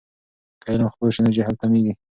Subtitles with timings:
[0.61, 1.93] که علم خپور سي نو جهل کمېږي.